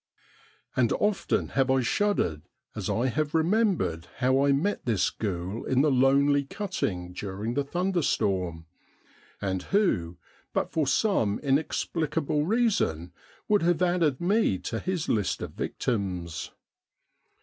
And 0.75 0.91
often 0.93 1.49
have 1.49 1.69
I 1.69 1.81
shuddered 1.81 2.41
as 2.75 2.89
I 2.89 3.05
have 3.09 3.35
remembered 3.35 4.07
how 4.17 4.43
I 4.43 4.51
met 4.51 4.83
this 4.87 5.11
ghoul 5.11 5.63
in 5.63 5.81
the 5.81 5.91
lonely 5.91 6.43
cutting 6.43 7.13
during 7.13 7.53
the 7.53 7.63
thunder 7.63 8.01
storm, 8.01 8.65
and 9.39 9.61
who, 9.61 10.17
but 10.53 10.71
for 10.71 10.87
some 10.87 11.37
inexplicable 11.37 12.47
reason, 12.47 13.13
would 13.47 13.61
have 13.61 13.83
added 13.83 14.19
me 14.19 14.57
to 14.73 14.79
his 14.79 15.07
list 15.07 15.39
of 15.43 15.51
victims. 15.51 16.49